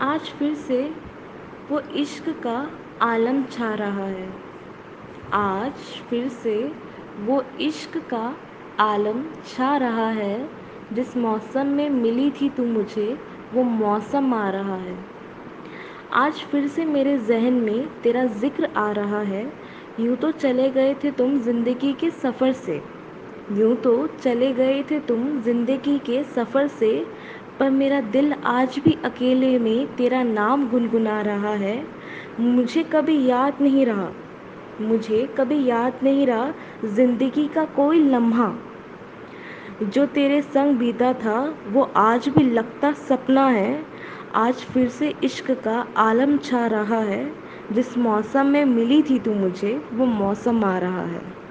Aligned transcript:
आज 0.00 0.20
फिर 0.20 0.54
से 0.54 0.94
वो 1.70 1.80
इश्क 1.80 2.28
का 2.28 2.70
आलम 3.02 3.42
छा 3.44 3.74
रहा 3.74 4.04
है। 4.04 4.28
आज 5.32 5.72
फिर 6.10 6.28
से 6.28 6.72
वो 7.20 7.42
इश्क 7.60 7.96
का 8.10 8.36
आलम 8.80 9.22
छा 9.46 9.76
रहा 9.76 10.08
है। 10.08 10.48
जिस 10.92 11.16
मौसम 11.16 11.66
में 11.66 11.90
मिली 11.90 12.30
थी 12.30 12.48
तू 12.48 12.64
मुझे, 12.64 13.18
वो 13.54 13.62
मौसम 13.62 14.34
आ 14.34 14.48
रहा 14.50 14.76
है। 14.76 14.96
आज 16.12 16.32
फिर 16.32 16.68
से 16.68 16.84
मेरे 16.84 17.18
जहन 17.18 17.52
में 17.52 18.02
तेरा 18.02 18.24
ज़िक्र 18.24 18.68
आ 18.76 18.90
रहा 18.90 19.20
है। 19.20 19.52
यूँ 20.00 20.16
तो 20.16 20.30
चले 20.30 20.70
गए 20.70 20.94
थे 20.94 21.10
तुम 21.10 21.38
ज़िंदगी 21.38 21.92
के 21.92 22.10
सफ़र 22.10 22.52
से। 22.52 22.82
यूँ 23.52 23.74
तो 23.76 24.06
चले 24.06 24.52
गए 24.52 24.82
थे 24.82 25.00
तुम 25.00 25.40
ज़िंदगी 25.40 25.98
के 25.98 26.22
सफ़र 26.24 26.68
से। 26.68 27.06
पर 27.62 27.70
मेरा 27.70 28.00
दिल 28.00 28.32
आज 28.32 28.80
भी 28.84 28.98
अकेले 29.04 29.58
में 29.58 29.96
तेरा 29.96 30.22
नाम 30.22 30.68
गुनगुना 30.68 31.20
रहा 31.20 31.50
है। 31.50 31.86
मुझे 32.40 32.82
कभी 32.82 33.26
याद 33.26 33.54
नहीं 33.60 33.86
रहा। 33.86 34.12
मुझे 34.80 35.34
कभी 35.38 35.66
याद 35.66 35.92
नहीं 36.02 36.26
रहा 36.26 36.54
ज़िंदगी 36.84 37.48
का 37.48 37.64
कोई 37.64 37.98
लम्हा। 37.98 38.54
जो 39.82 40.06
तेरे 40.06 40.42
संग 40.42 40.76
बीता 40.76 41.12
था, 41.12 41.54
वो 41.68 41.92
आज 41.96 42.28
भी 42.28 42.44
लगता 42.44 42.92
सपना 42.92 43.46
है। 43.46 43.86
आज 44.34 44.54
फिर 44.54 44.88
से 44.88 45.14
इश्क 45.24 45.50
का 45.50 45.86
आलम 45.96 46.36
छा 46.36 46.66
रहा 46.66 46.98
है। 46.98 47.32
जिस 47.72 47.98
मौसम 47.98 48.46
में 48.46 48.64
मिली 48.64 49.02
थी 49.02 49.18
तू 49.18 49.34
मुझे, 49.34 49.84
वो 49.92 50.06
मौसम 50.06 50.64
आ 50.64 50.78
रहा 50.78 51.02
है। 51.02 51.41